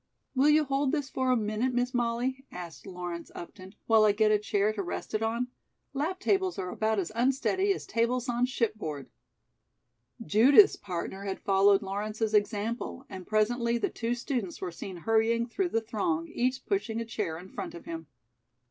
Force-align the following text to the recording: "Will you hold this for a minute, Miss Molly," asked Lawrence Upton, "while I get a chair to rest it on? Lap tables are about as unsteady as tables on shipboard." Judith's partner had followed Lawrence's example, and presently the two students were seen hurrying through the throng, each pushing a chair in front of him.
"Will 0.33 0.49
you 0.49 0.63
hold 0.63 0.91
this 0.91 1.11
for 1.11 1.29
a 1.29 1.37
minute, 1.37 1.75
Miss 1.75 1.93
Molly," 1.93 2.43
asked 2.51 2.87
Lawrence 2.87 3.29
Upton, 3.35 3.75
"while 3.85 4.03
I 4.03 4.13
get 4.13 4.31
a 4.31 4.39
chair 4.39 4.73
to 4.73 4.81
rest 4.81 5.13
it 5.13 5.21
on? 5.21 5.49
Lap 5.93 6.19
tables 6.19 6.57
are 6.57 6.71
about 6.71 6.97
as 6.97 7.11
unsteady 7.13 7.71
as 7.71 7.85
tables 7.85 8.27
on 8.27 8.47
shipboard." 8.47 9.11
Judith's 10.25 10.75
partner 10.75 11.25
had 11.25 11.39
followed 11.39 11.83
Lawrence's 11.83 12.33
example, 12.33 13.05
and 13.09 13.27
presently 13.27 13.77
the 13.77 13.89
two 13.91 14.15
students 14.15 14.59
were 14.59 14.71
seen 14.71 14.97
hurrying 14.97 15.45
through 15.45 15.69
the 15.69 15.81
throng, 15.81 16.27
each 16.29 16.65
pushing 16.65 16.99
a 16.99 17.05
chair 17.05 17.37
in 17.37 17.47
front 17.47 17.75
of 17.75 17.85
him. 17.85 18.07